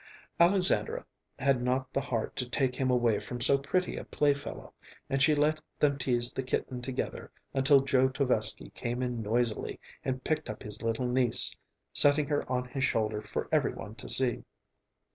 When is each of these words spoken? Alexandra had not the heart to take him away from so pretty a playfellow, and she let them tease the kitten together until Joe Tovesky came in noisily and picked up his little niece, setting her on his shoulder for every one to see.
Alexandra 0.39 1.05
had 1.37 1.61
not 1.61 1.93
the 1.93 2.01
heart 2.01 2.35
to 2.35 2.49
take 2.49 2.75
him 2.75 2.89
away 2.89 3.19
from 3.19 3.39
so 3.39 3.55
pretty 3.55 3.95
a 3.97 4.03
playfellow, 4.03 4.73
and 5.11 5.21
she 5.21 5.35
let 5.35 5.61
them 5.77 5.95
tease 5.99 6.33
the 6.33 6.41
kitten 6.41 6.81
together 6.81 7.31
until 7.53 7.81
Joe 7.81 8.09
Tovesky 8.09 8.71
came 8.73 9.03
in 9.03 9.21
noisily 9.21 9.79
and 10.03 10.23
picked 10.23 10.49
up 10.49 10.63
his 10.63 10.81
little 10.81 11.07
niece, 11.07 11.55
setting 11.93 12.25
her 12.25 12.51
on 12.51 12.67
his 12.69 12.83
shoulder 12.83 13.21
for 13.21 13.47
every 13.51 13.73
one 13.75 13.93
to 13.93 14.09
see. 14.09 14.43